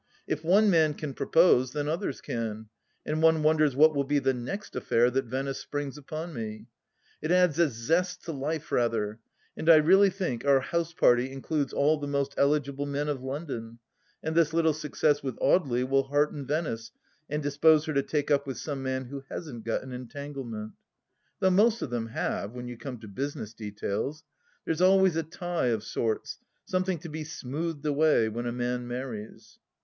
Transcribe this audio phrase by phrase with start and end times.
[0.25, 2.69] If one man can propose, then others can,
[3.05, 6.65] and one wonders what will be the next affair that Venice springs upon me?
[7.21, 9.19] It adds a zest to life rather,
[9.55, 13.77] and I really think our house party includes all the most eligible men of London,
[14.23, 16.89] and this little success with Audely will hearten Venice
[17.29, 20.71] and dispose her to take up with some man who hasn't got an entanglement.
[21.41, 24.23] Though most of them have, when you come to business details.
[24.65, 29.59] There's always a tie— of sorts— something to be smoothed away, when a man marries.